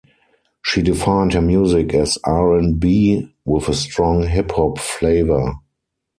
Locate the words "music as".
1.41-2.17